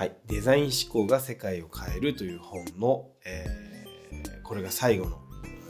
[0.00, 5.18] はい、デザイン思考が世界を変えるという本の、えーこれが最後の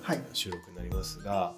[0.02, 0.22] はい。
[0.32, 1.52] 収録になりますが、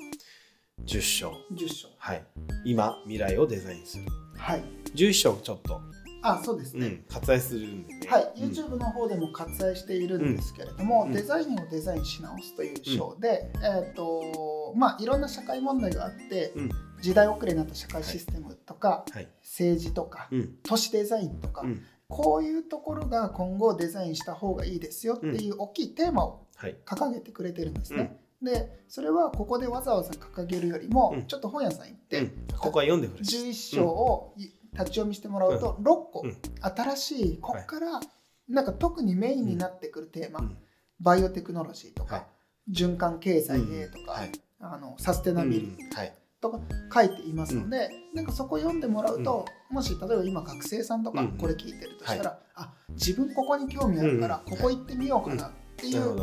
[0.86, 1.88] 10章、10章。
[1.98, 2.26] はい、
[2.64, 4.04] 今未来をデザインする。
[4.38, 4.64] はい。
[4.94, 5.80] 11章ちょっと、
[6.22, 8.08] あそうですね、うん、割愛するんでね。
[8.08, 8.50] はい、うん。
[8.50, 11.12] YouTube の方でも割愛しているんですけれども、うん。
[11.12, 16.70] デザインをデザインし直すという章で、えっ、とまあいろんな社会問題があって、うん。
[17.02, 28.20] 時代遅れになった社会システムとか、はい、政治とか、うん、都市デザインとか、うん、こういうところが今後デザインした方がいいですよっていう大きいテーマをはい、掲げてくれてるんですね。
[28.40, 31.26] でそれはここでわざわざ掲げるよりも、うん。
[31.26, 33.50] ちょっと本屋さん行って、うん、ここは読んでほしい。
[33.50, 34.34] 11章を
[34.72, 36.36] 立ち読みしてもらうと、6個、うん。
[36.60, 38.00] 新しいここから
[38.48, 40.56] なんか特にメインになってくるテーマ、うん。
[41.00, 42.20] バイオテクノロジーとか、は
[42.68, 42.72] い。
[42.72, 45.96] 循環経済へとか、はい、あのサステナビリティうん。
[45.96, 46.60] はい、とか
[46.92, 56.16] 書いていますので、なんかそこ読んでもらうと、もし例えば今学生さんとかうんこれ聞いてるとしたら、あ自分ここに興味あるからうんここ行ってみようかなっていう。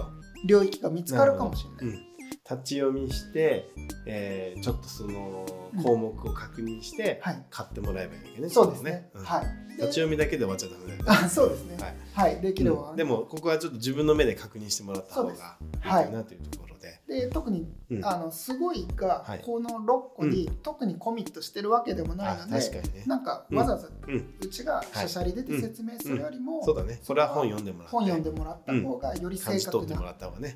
[0.45, 1.95] 領域が見つかるかもしれない。
[1.95, 3.69] うん、立ち読みして、
[4.05, 5.45] えーちょっとその
[5.83, 8.49] 項目を確認してはい、買ってもらえばいいわけね。
[8.49, 9.09] そうですね。
[9.13, 9.23] うん。
[9.23, 9.43] はい。
[9.77, 11.03] で立ち読みだけで終わっちゃダメだよね。
[11.07, 11.77] あそうですね。
[12.15, 12.33] はい。
[12.33, 12.95] はい、できれば、うん。
[12.95, 17.01] でもここはちょっと自分の目で確認してもらった方がいいかなというところで。
[17.07, 23.03] で特に、うんあのすごいがはいこの6個に特にコミットしてるわけでもないあので、確かにね。
[23.05, 26.99] なんかわざわざうちがしゃしゃり出て説明するよりも、そうだね。
[27.03, 27.91] それは本読んでもらって。
[27.91, 29.97] 本読んでもらった方がより正確な。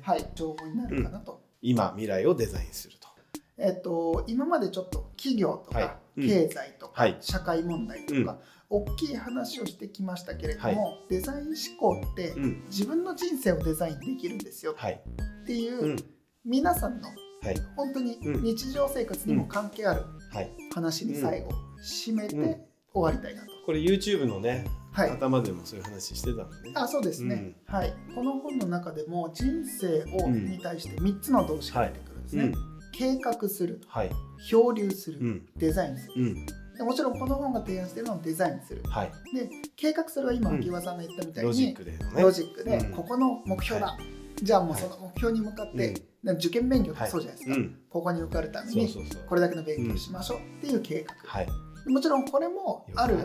[0.02, 1.42] はい、情報になるかなと。
[1.62, 3.08] 今未来をデザインすると。
[3.56, 15.00] えっと今までちょっと企業とか、経済とか、はい社会問題とか、大きい話をしてきましたけれども、デザイン思考って、うん、自分の人生をデザインできるんですよはい。
[15.42, 15.96] っていう、うん、
[16.44, 17.56] 皆さんのはい。
[17.76, 18.42] 本当にうん。
[18.42, 20.50] 日常生活にも関係あるはい。
[20.74, 21.50] 話に最後
[21.82, 22.56] 締めてうん。
[22.92, 23.48] 終わりたいなと。
[23.64, 26.72] これ YouTube のね、はい、頭でもそういう話してたもんね。
[26.74, 32.54] あそうですね、はい、この本の中でも人生を、うんに対して3つの動詞が出てくるんですね、うん、
[32.92, 34.10] 計画するはい。
[34.48, 36.14] 漂流する、うん、デザインする。
[36.16, 36.46] うん、
[36.76, 38.82] でもちろんこの本が提案しているのはデザインする。
[38.88, 39.12] はい。
[39.34, 42.22] で計画するは今うん秋葉さんが言ったみたいに、ロジックでのね。
[42.22, 42.92] ロジックで、うん。
[42.92, 43.96] ここの目標だ、
[44.42, 48.94] じゃあもうその目標に向かって、受験勉強そうじゃないですか、うん、ここに受かるために。
[49.28, 51.48] これだけの勉強しましょうっていう計画、はい。
[51.86, 53.16] もちろんこれもある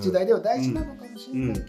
[0.00, 1.68] 時代では大事なのかもしれないけど、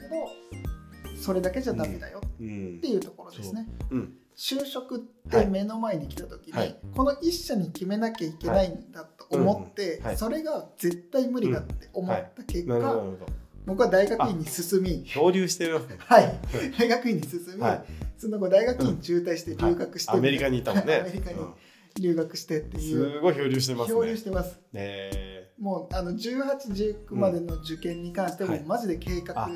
[1.21, 2.77] それだけじゃダメだようん。
[2.77, 3.67] っていうところですね。
[3.91, 3.97] う。
[3.97, 6.77] ん、就職って目の前に来た時に、はい。
[6.95, 9.99] この一社に決めなきゃいけないんだと思って、うん。
[9.99, 10.17] うんはい。
[10.17, 13.33] それが絶対無理だって思った結果、なるほどなるほど。
[13.65, 15.93] 僕は大学院に進み、漂流してるわけ。
[15.93, 15.99] ね。
[15.99, 16.39] はい、
[16.77, 17.85] 大学院に進み、はい
[18.17, 20.95] その後大学院中退して留学して、アメリカにいたもんね。
[21.01, 21.37] アメリカに
[21.99, 23.95] 留学してってうんいう、すごい漂流してますね。
[23.95, 24.59] 漂流してます。
[24.73, 28.63] ねもうあの18、19までの受験に関しても、はい。
[28.63, 29.49] マジで計画、あ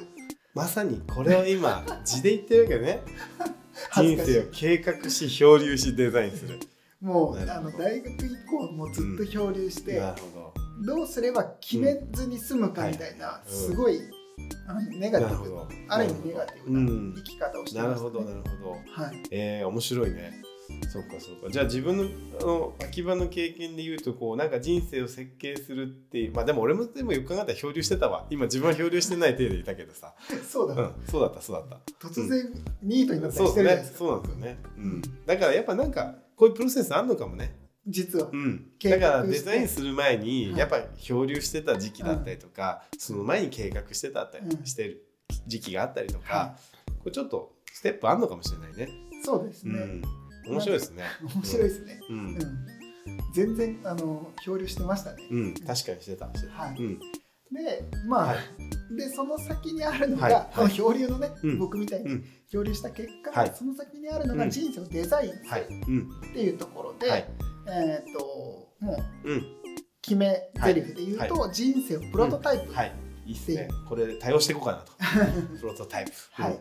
[0.54, 3.02] まさにこれを今字で言ってるわけね。
[3.96, 6.60] 人生を計画し漂流しデザインする。
[7.02, 10.54] もうあの大学以降もずっと漂流して、なるほ
[10.86, 11.04] ど。
[11.04, 13.52] うすれば決めずに済むかみたいな、うん。
[13.52, 14.21] すごいあの
[15.00, 15.20] ネど。
[15.20, 15.62] ガティブ。
[15.88, 18.72] ある意味ネガティブうなん生き方をしてます、ねなるほどなるほど。
[18.72, 20.42] はい、えー、面白いね。
[20.90, 21.50] そうかそうか。
[21.50, 22.04] じゃあ自分の
[22.40, 28.26] あの秋葉の経験で言うとこうなんか人生を設計するっていうまあでも俺もでもよく考えたら漂流してたわ。
[28.30, 30.14] 今自分は漂流してない体でいたけどさ。
[30.48, 32.08] そうだ、うん、そうだったそうだった。
[32.08, 40.58] 突然ニートになったりしそうですねてるじゃないですか、そうなんですよね、ううんん、だからやっぱなんかこういうプロセスあんのかもね、実は、うん、だからデザインする前にはい。
[40.58, 44.66] やっぱ漂流してた時期だったりとか、その前に計画してたったりうん。
[44.66, 45.06] してる
[45.48, 46.56] 時期があったりとか、は
[47.00, 49.80] これちょっとステップあんのかもしれないね、い、そうですね、
[50.46, 51.04] うん、面白いですね。
[51.36, 52.38] 面白いですね、うん、うん。
[53.34, 56.78] 全然あの漂流してましたね、うん、確かにしてたしてた、はい。
[56.78, 58.38] うん、でまあ、はい。
[58.96, 60.34] でその先にあるのが、はい。
[60.34, 60.50] はい。
[60.56, 61.58] この漂流のね、うん。
[61.58, 62.26] 僕みたいにうん。
[62.52, 63.52] 漂流した結果、はい。
[63.56, 64.50] その先にあるのがうん。
[64.50, 65.62] 人生をデザインすはい。
[65.62, 66.10] るうん。
[66.30, 67.28] っていうところで、はい
[67.68, 69.62] えっ、ともううん。
[70.02, 72.92] 決め台詞で言うと、人生をプロトタイプ、はい。
[73.26, 73.70] いいっすね。
[73.88, 74.94] これで対応していこうかなと。
[75.60, 76.12] プロトタイプ。
[76.32, 76.60] はい、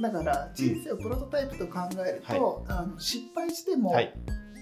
[0.00, 4.14] だから人生をプロトタイプと考えると、あの失敗してもはい。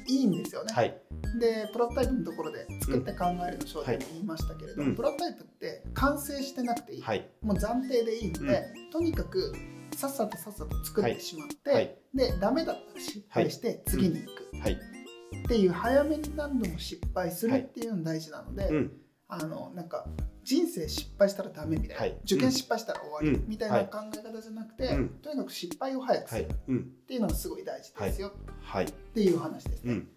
[0.09, 0.73] いいんですよね。
[0.73, 1.01] はい。
[1.39, 4.97] でプロトタイプのところで作って考えるの章でも言いましたけれども、うん。
[4.97, 7.29] プロトタイプって完成してなくていい、はい。
[7.43, 9.53] もう暫定でいいので、とにかく
[9.95, 11.95] さっさとさっさと作ってしまって、はい。
[12.15, 14.57] でダメだったら失敗して次に行く。
[14.63, 14.98] はい
[15.37, 18.93] っていう早めに何度も失敗するっていうの大事なので、うん。
[19.31, 20.07] あのなんか
[20.43, 22.19] 人生失敗したらダメみたいな、はい。
[22.25, 23.49] 受験失敗したら終わりうん。
[23.49, 25.09] みたいな考え方じゃなくて、うん。
[25.21, 28.33] とにかく失敗を早くすはるっていうのがすごい大事ですよ。
[28.63, 28.85] はい。
[28.87, 29.93] っていう話ですね。
[29.93, 30.09] うん。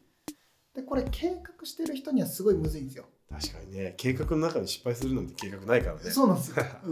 [0.74, 3.06] でこれ計画してる人にはすごいむずいんですよ。
[3.30, 3.94] 確かにね。
[3.98, 6.12] 計画の中で失敗するなんて計画ないからね。
[6.12, 6.66] そうなんですよ、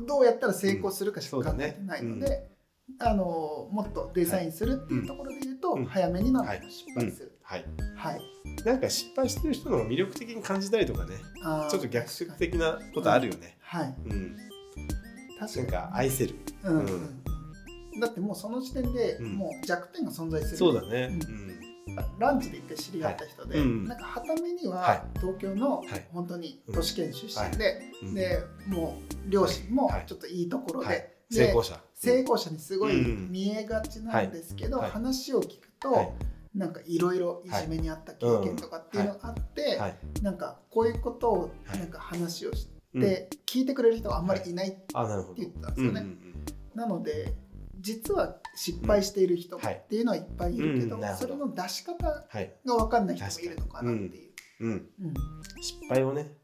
[0.00, 2.50] うん、どうやったら成功するかしか考えてないので、
[2.98, 5.86] あのもっとデザインするっていうところで言うと、うん。
[5.86, 7.64] 早めになんはい失敗する、はい。
[7.96, 8.20] はい。
[8.64, 11.16] なんか失敗してる人の方が魅力的に感じたりとかね。
[11.70, 13.58] ちょっと逆説的なことあるよね。
[13.60, 13.94] はい。
[14.06, 14.36] うん。
[15.38, 16.34] 確か愛せる。
[16.64, 16.86] うんうん。
[17.94, 18.00] うん。
[18.00, 19.32] だってもうその時点でうん。
[19.34, 21.18] もう弱点が存在する、そうだね。
[21.28, 22.18] ううん。
[22.18, 23.66] ランチで一回知り合った人で、はい。
[23.66, 23.84] うん。
[23.84, 26.08] なんかはためにはは東京のはい。
[26.10, 28.14] 本当に都市圏出身で、うん。
[28.14, 28.38] で
[28.68, 30.04] もう両親もはい。
[30.06, 30.96] ちょっといいところで,、はい。
[30.96, 31.78] で成功者。
[31.94, 33.30] 成功者にすごいうん。
[33.30, 34.90] 見えがちなんですけど、はい。
[34.90, 36.08] 話を聞くと、はい
[36.54, 39.96] なんかいろいろいじめにあった経験とかっていうのがあって、はい。
[40.22, 43.00] なんかこういうことをはいなんか話をしうん。
[43.00, 44.86] て聞いてくれる人があんまりいないって
[45.36, 46.00] 言ってたんですよね。
[46.00, 46.44] うんうん
[46.74, 47.34] なので
[47.80, 52.54] 実は失敗している人っていうのはいっぱいいるけど,、それの出し方がはい。
[52.64, 54.32] 分かんない人もいるのかなっていう。
[54.60, 54.70] うん。
[54.70, 54.74] う
[55.08, 55.14] ん。
[55.60, 56.34] 失敗をね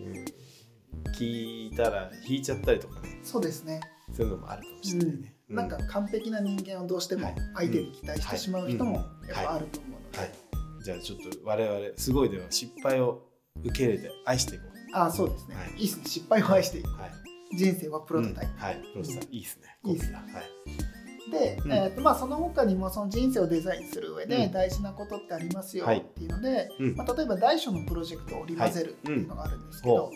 [0.00, 1.12] うん。
[1.12, 3.20] 聞いたら引いちゃったりとかね。
[3.22, 3.80] そうですね、
[4.12, 5.12] そういうのもあるかもしれないね。
[5.14, 8.96] うんなんか完璧な人間をどうしても相手に期待してしまう人も
[9.28, 10.32] やっぱあると思うので、はい。
[10.84, 13.22] じゃあちょっと我々すごいでは失敗を
[13.64, 15.72] 受け入れて愛していこああそうですね、はい。
[15.72, 16.04] い、いですね。
[16.06, 16.92] 失敗を愛していくう。
[16.94, 17.10] はい。
[17.56, 18.58] 人生はプロトタイプ、うん。
[18.58, 18.76] はい。
[18.92, 19.26] プロトタイプ。
[19.30, 19.76] いいですね。
[19.84, 20.18] いいっすコピーだ。
[20.18, 21.30] はい。
[21.30, 21.72] で、うん。
[21.72, 24.52] えーとまあ、その他にもその人生をデザインする上でうん。
[24.52, 25.98] 大事なことってありますよはい。
[25.98, 26.96] っていうので、うん。
[26.96, 30.14] まあ、例えば大小のプロジェクトを織り交ぜるっていうのがあるんですけど、はい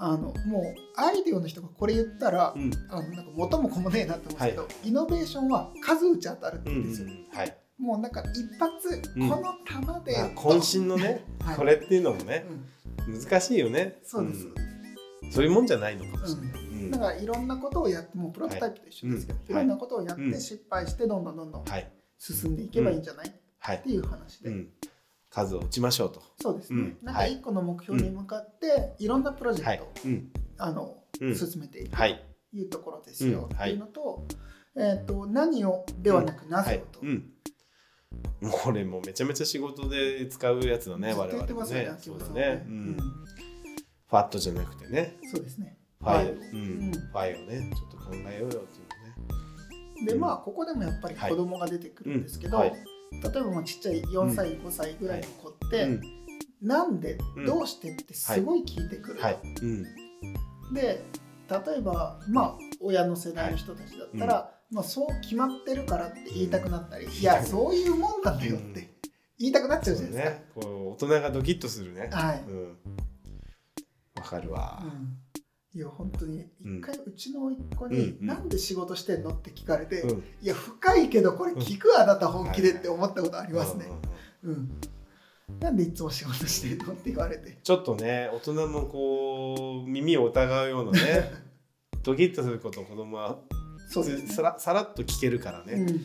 [0.00, 2.70] あのもうアイデアの人がこれ言ったら、うん。
[2.88, 7.56] あのなんか元も子もねえなって思うんですけど、イノベーションは数打ち当たるってうんうん言うんですよ、はい。
[7.78, 9.28] もうなんか一発、うん。
[9.28, 11.56] この球で、まあ渾身のねはい。
[11.56, 12.46] これっていうのもね
[13.06, 13.20] うん。
[13.20, 13.98] 難しいよね。
[14.04, 14.54] そうです、ん。
[15.32, 16.62] そういうもんじゃないのかもしれない。
[16.62, 16.90] うん。
[16.92, 19.50] だからいろんなことをやってもうプロトタイプと一緒ですけど、はい。
[19.50, 20.32] いろんなことをやっうん。
[20.32, 21.92] て失敗してどんどんどんどんはい。
[22.18, 24.68] 進んでいけばいいんじゃない、はいっていう話で、うん
[25.30, 26.22] 数を打ちましょうと。
[26.40, 26.96] そうですね、うん。
[27.02, 30.32] なんか一個の目標に向かっていろんなプロジェはいクトを、うん。
[30.58, 31.34] あのうん。
[31.34, 32.24] 進めていくとはい。
[32.52, 34.26] いうところですよ、っていうのと,、
[34.74, 37.00] えー、と何をではなくなぜをと、
[38.50, 41.84] これもうめちゃめちゃ仕事で使うやつだね我々ね。
[41.84, 42.64] ねそうだね。
[42.66, 42.96] うん。
[44.06, 45.18] ファットじゃなくてね。
[45.30, 45.76] そうですね。
[46.00, 46.84] Why Why うん。
[46.84, 46.98] うん。
[47.14, 50.06] Why をねちょっと考えようよっていうのね。
[50.06, 52.72] でまあここでもやっぱり子供が出てくるんですけど、はい
[53.12, 56.00] 例えばまあちっちゃい4歳、5歳ぐらいの子って、うん。
[56.62, 57.46] なんで、うん。
[57.46, 59.20] どうしてってすごい聞いてくる
[60.72, 61.04] で
[61.48, 68.90] 例えばまあ親の世代の人たちだったら、まあ、そう決まってるからって言いたくなったり、いやそういうもんなんだよって
[69.38, 70.30] 言いたくなっちゃうじゃないですか。
[70.30, 70.44] ね。
[70.54, 72.10] こう大人がドキッとするね。
[72.12, 72.44] はい。
[72.46, 72.78] うん。
[74.16, 74.82] わかるわ。
[74.84, 75.27] うん
[75.74, 76.78] いや本当にうん。
[76.78, 83.86] 一回うちの甥っ子に「うんなんで仕事してんの?」って聞かれて「うんいや深いけどこれ聞くあなた本気で」って思ったことありますね。
[84.42, 84.80] うん
[85.60, 86.92] なんでいつも仕事してんの？
[86.92, 87.58] って言われて。
[87.64, 91.32] ちょっとね大人もこう耳を疑うようなね
[92.04, 93.38] ドキッとすることを子供は
[93.90, 94.28] そうですね。
[94.28, 96.00] さらさらっと聞けるからね、うん。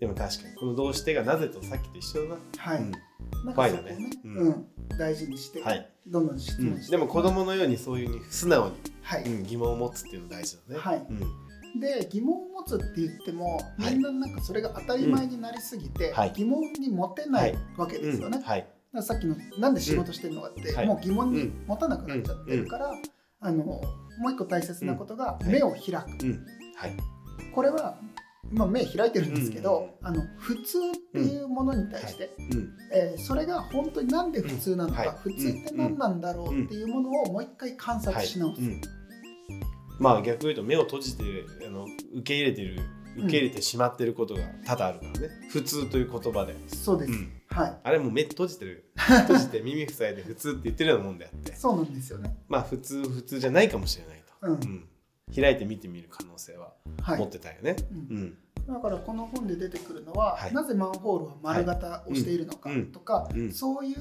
[0.00, 2.92] でも確かにこの「どうして」がなぜとさっきと一緒だな、はい、うん
[3.44, 4.36] なんかそこねね、うん。
[4.38, 4.66] うん
[4.98, 5.88] 大事にして、はい。
[6.06, 8.72] どんどん質うん問して、でも子供のようにそういうふうに素直に、
[9.02, 10.80] はい、うん疑問を持つっていうの大事だね。
[10.80, 11.06] はい。
[11.08, 11.80] うん。
[11.80, 13.94] で疑問を持つって言ってもはい。
[13.94, 16.32] みんななんかそれが当たり前になりすぎて、はい。
[16.34, 18.38] 疑問に持てないわけですよね。
[18.38, 18.44] うん。
[18.44, 18.60] はい。
[18.60, 20.86] だからさっきの「なんで仕事してるのか」って、はい。
[20.86, 22.90] もう疑問に持たなくなっちゃってるから、
[23.40, 23.82] あのも
[24.26, 25.52] う一個大切なことがうん。
[25.52, 26.46] 目を開く、うん。
[26.74, 26.96] はい。
[27.54, 27.98] これは、
[28.50, 30.06] まあ、目開いてるんですけど、うん。
[30.06, 32.70] あの普通っていうものに対して、うん。
[32.92, 35.08] えーそれが本当になんで普通なのか、うん。
[35.08, 35.16] はい。
[35.22, 38.62] 普通って何なんだろうっていうものをもう一回観察し直す。
[38.62, 38.80] うん。
[39.98, 41.24] まあ逆に言うと目を閉じて
[41.66, 42.80] あの受け入れてる
[43.16, 47.32] 受け入れてしまってることが多々あるからね、普通という言葉で、そうです、うん。
[47.48, 47.76] はい。
[47.82, 48.90] あれも目閉じてる。
[48.96, 51.54] 閉じて耳塞いで普通って言ってるようなもんであって。
[51.56, 52.36] そうなんですよね。
[52.48, 54.52] まあ普通普通じゃないかもしれないと、うん。
[54.52, 54.88] うん
[55.34, 57.18] 開いて見てみる可能性ははい。
[57.18, 57.76] 持ってたよね。
[57.90, 58.16] うん。
[58.16, 58.38] うん。
[58.74, 60.52] だからこの本で出てくるのは、はい。
[60.52, 62.78] なぜマンホールは丸型をしているのかはい。
[62.78, 63.52] うんとか、うん。
[63.52, 63.96] そういう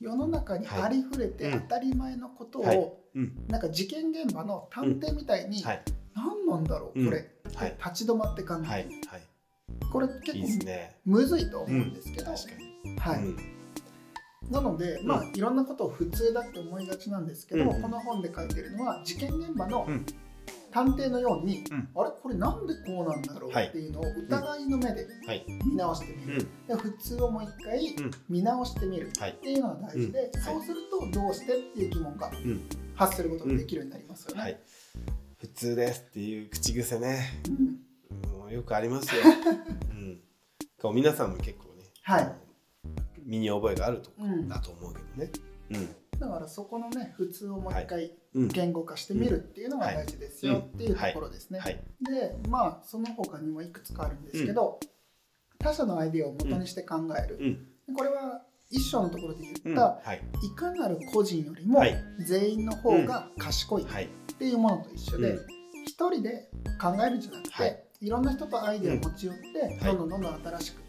[0.00, 1.60] 世の中にありふれてはい。
[1.62, 2.92] 当たり前のことを、はい。
[3.16, 3.46] うん。
[3.48, 5.82] なんか事件現場の探偵みたいに、はい。
[6.14, 7.06] 何なんだろううん。
[7.06, 7.76] これ、はい。
[7.84, 8.90] 立ち止まって考える、
[9.92, 10.96] これ結構ね。
[11.04, 12.98] むずいと思うんですけど、確かに。
[12.98, 13.24] はい。
[13.24, 13.36] うん。
[14.50, 17.82] なので、まあいろんなことを普通だって思いがちなんですけど、うん。
[17.82, 20.06] この本で書いてるのは事件現場のうん
[20.74, 22.10] 探偵のように、うんあれ？
[22.20, 23.50] これなんでこうなんだろう？
[23.52, 25.44] はいっていうのを疑いの目ではい。
[25.64, 32.60] 見直してみる、うんで普通をもう一回うん見直してみるはいっていうのが大事で、うんそうするとどうしてっていう疑問がうん
[32.96, 34.42] 発することができるようになりますよね。
[34.42, 34.60] はい。
[35.38, 37.40] 普通ですっていう口癖ね。
[37.48, 37.80] うん
[38.40, 39.22] もうよくありますよ。
[39.90, 40.20] うん。
[40.82, 41.84] こう皆さんも結構ね。
[42.02, 42.32] はい
[43.24, 44.10] 身に覚えがあると
[44.48, 45.30] だと思うけどね。
[45.70, 46.18] うん。
[46.18, 51.60] だからそこのね普通をもう一回うん言語化してみるっていうのが大事ですよっていうところですね。
[51.60, 51.80] はい。
[52.00, 54.80] でまあその他にもいくつかあるんですけど、
[55.58, 57.38] 他者のアイデアを元にして考える、
[57.88, 57.94] うん。
[57.94, 60.20] これは一章のところでうん言った、はい。
[60.42, 61.94] いかなる個人よりもはい。
[62.26, 64.52] 全員の方が賢いっはいてい。
[64.52, 65.46] うものと一緒で、うん。
[65.86, 66.50] 一人で
[66.80, 67.84] 考えるんじゃなくて、はい。
[68.00, 69.96] い、ろんな人とアイデアを持ち寄って、はい。
[69.96, 70.83] どんどんどんどん新しく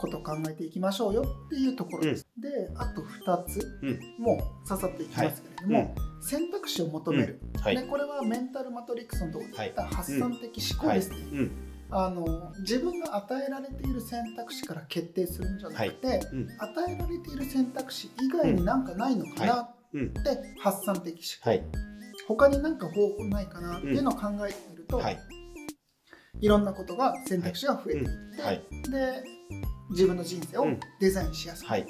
[0.00, 2.26] ことを考えていきましょうよっていうところです。
[2.38, 4.00] であと2つ、うん。
[4.18, 7.76] もうささっといきますけれども、選択肢を求める、はい。
[7.76, 9.92] でこれはメンタルマトリックスのところで言ったはい。
[9.92, 11.50] 発散的思考ですね、うん。
[11.90, 16.48] あの自分が与えられている選択肢から決定するんじゃなくて、うん。
[16.58, 21.64] 与えられている選択肢以外になんかないのかなうんって発散的思考、はい。
[22.26, 25.18] 他になんか方法ないかなっていうのを考えてみると、はい。
[26.40, 28.62] いろんなことが選択肢が増えていって、はい。
[28.90, 29.24] で
[29.90, 30.80] 自分の人生をうん。
[30.98, 31.86] デザインしやすい、はい。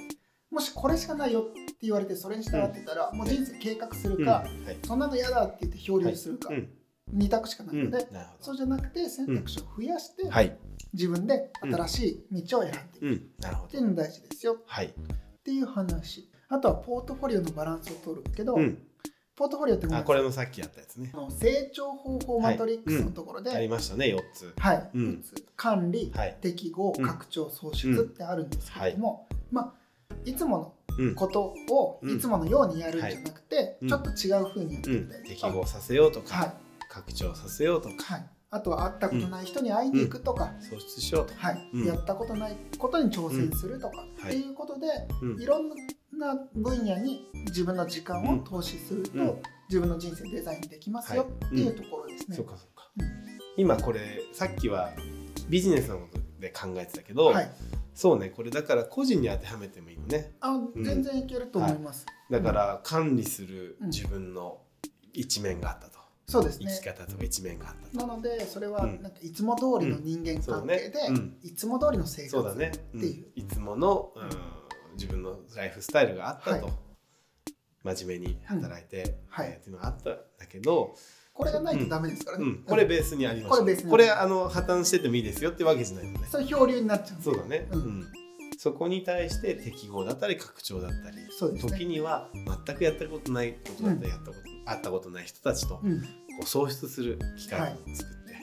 [0.50, 4.24] もしこれしかないよって言われてそれに従ってたら、もう人生計画するうん。
[4.24, 4.76] か、はい。
[4.84, 6.68] そんなの嫌だって言って漂流するか、うん。
[7.12, 8.06] 二択しかないので、
[8.40, 10.56] そうじゃなくて選択肢を増やして、
[10.92, 13.24] 自分で新しい道を選んでいく。
[13.46, 14.58] っていうのが大事ですよ。
[14.66, 14.86] はい。
[14.86, 14.92] っ
[15.42, 16.30] ていう話。
[16.48, 18.78] あとはポートフォリオのバランスを取るけど、うん
[19.40, 21.10] ポートフォリオってもうあこれのさっきやったやつね。
[21.14, 24.52] あの成長方法マトリックスのところで、ありましたね4つ。
[24.58, 25.24] はい、うん。
[25.56, 26.36] 管理、はい。
[26.42, 27.06] 適合、うん。
[27.06, 29.74] 拡張、創出ってあるんですけれども、ま
[30.10, 32.16] あ、いつもうんのことをうん。
[32.18, 33.88] いつものようにやるんじゃなくて、うん。
[33.88, 36.28] ちょっと違う風にやってうんみたりと適か、合させようとはい。
[36.28, 36.54] か
[36.90, 37.94] 拡張させようとか。
[38.16, 41.46] はい、あとは会ったことない人に会いに行くとか、創出しようとか。
[41.46, 41.70] はい。
[41.72, 41.86] うん。
[41.86, 44.86] やったことないことに挑戦するとか、うんっていうことで、
[45.22, 45.42] うん。
[45.42, 45.76] いろんな
[46.54, 49.42] 分野に自分の時間を投資すると、うん。
[49.68, 51.30] 自分の人生デザインできますよはい。
[51.30, 52.36] っていうところですね。
[52.36, 52.90] そうかそうか。
[52.98, 53.06] うん。
[53.56, 54.00] 今これ
[54.32, 54.90] さっきは
[55.48, 57.50] ビジネスのことで考えてたけどはい、
[57.94, 60.32] そうねこれだから個人に当てはめてもいいのね。
[60.40, 60.72] あん。
[60.76, 62.06] 全然いけると思います。
[62.30, 64.58] だから管理するうん自分の
[65.12, 66.00] 一面があったと。
[66.26, 66.70] そうですね。
[66.70, 68.06] 生き方とか一面があったと。
[68.06, 69.02] なのでそれはうん。
[69.02, 70.98] なんかいつも通りの人間関係で、
[71.42, 73.00] いつも通りの生活そうだね、うん。
[73.00, 74.59] っていういつもの、うん
[75.00, 76.74] 自分のライフスタイルがあったと、はい。
[77.96, 79.48] 真面目に働いて、はい。
[79.48, 80.94] えーっていうのがあったんだけど、
[81.32, 86.26] これがないとダメですからね、うん、これベースにありましたこれベースにこれあの破綻しててもいいですよってわけじゃないのね。
[86.30, 87.22] それ漂流になっちゃう。
[87.22, 88.00] そうだね、ううん。
[88.00, 88.06] ん
[88.58, 91.72] そこに対して適合だったり拡張だったりそうですね。
[91.72, 92.28] 時には
[92.66, 95.92] 全くやったことないことだったりやったこと、会ったことない人たちとこうん。
[95.92, 96.02] う
[96.44, 97.64] 創出する機会を
[97.94, 98.34] 作って、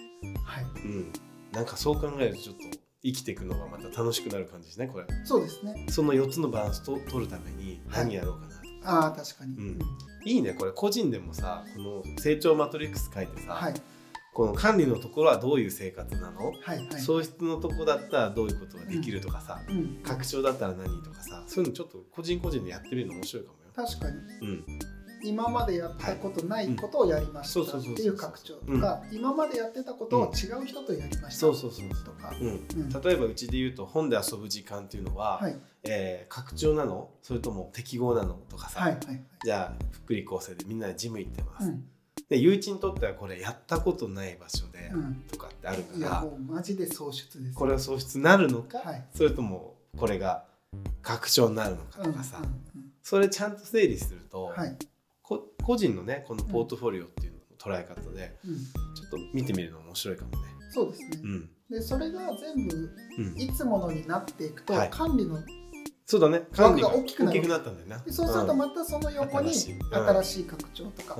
[0.43, 1.11] はい、うん、
[1.51, 5.05] なんかそう考えるとちょっと生きていくのがまた楽しくなる感じですねこれ。
[5.23, 5.85] そうですね。
[5.89, 8.47] その4つのバランスと取るために何やろうか
[8.83, 9.79] な、ああ確かに、うん。
[10.25, 10.71] い、いねこれ。
[10.71, 13.73] 個人でもさこの成長マトリックス書いてさ、はい。
[14.33, 17.01] この管理のところはどういう生活なの、はいはい。
[17.01, 23.87] 創出のとこだったらどういうことができるとかさ、うん、拡張だったら何とかさそういうのちょっと個人個人でやってみるの面白いかもよ。
[23.87, 24.17] 確かに。
[24.41, 24.65] うん、
[25.27, 31.39] 今までやったことないことをやりましうんたっていう拡張とか、今までやってたことを違う人とやりました。
[31.41, 32.33] そうそうそうとか、
[33.07, 35.57] 例えばうちで言うと本で遊ぶ時間っていうのは、はい。
[35.83, 37.09] えー拡張なの？
[37.21, 39.23] それとも適合なのとかさ、はいはいはい。
[39.43, 41.69] じゃあ福利厚生でみんなでジム行ってます。
[41.69, 41.85] うん。
[42.29, 45.23] でゆういちにとってはこれやったことない場所でうん。
[45.31, 47.55] とかってあるかいやら、もうマジで創出です。
[47.55, 49.05] これは創出になるのか、はい。
[49.13, 50.43] それともこれが
[51.01, 52.53] 拡張になるのかうんとかさ、うんうん
[53.01, 54.71] それちゃんと整理すると、はい。
[54.71, 54.75] こ
[55.67, 60.37] 個人のねこのポートフォリオっていうのの捉え方でうん、ちょっと見てみるの面白いかもね。
[60.71, 61.49] そうですね、うん。
[61.69, 64.89] でそれが全部うん、いつものになっていくと、はい。
[64.89, 65.37] 管理の
[66.05, 66.43] そうだね。
[66.57, 67.39] 枠が大きくなる。
[67.39, 67.97] 大きくなったんだよな。
[67.97, 70.43] でそうするとまたその横に新しい。
[70.45, 71.17] 拡張とか、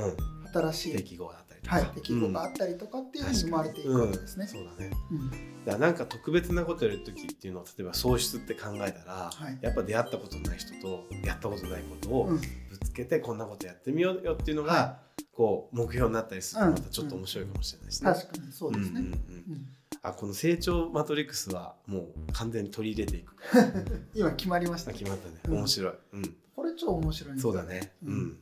[0.54, 4.48] 新しい、適合だったりとか、はい、適合があったりとかっていうふうに生まれていくわけですね。
[4.48, 5.30] そうだねうん
[5.66, 12.44] だからなんか特別なことやる時っていうのを例えば創出って考えたら、はいやっぱ出会ったことない人とやったことないことをうんぶ
[12.84, 15.00] つけてこんなことやってみようよっていうのが、は
[15.34, 18.14] こう目標になったりするとうんまたちょっと面白いかもしれないしね。
[18.14, 19.02] 確かにそうですね。
[19.02, 19.68] うんうんうんうん
[20.04, 23.36] あこの成長マトリックスはもう完全に取り入れていく。
[24.14, 25.36] 今決まりましあたね決まったね。
[25.46, 25.94] うん面白い。
[26.14, 26.36] うん。
[26.56, 27.94] これ超面白いそうだね。
[28.04, 28.30] ううんん。
[28.30, 28.36] い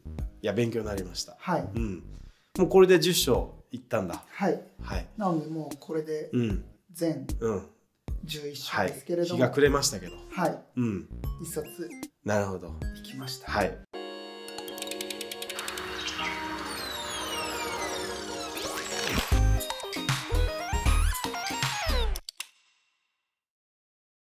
[0.45, 1.35] や勉強になりました。
[1.39, 2.03] はいうん。
[2.57, 4.23] もうこれで10章いったんだ。
[4.29, 5.07] はいはい。
[5.17, 6.63] なのでもうこれでうん。
[6.91, 7.67] 全うん。
[8.25, 9.23] 11章はいですけれ。
[9.23, 10.15] ども日が暮れましたけど。
[10.31, 11.07] はいうん。
[11.41, 11.67] 一冊
[12.23, 12.73] なるほど。
[12.99, 13.77] いきましたはい。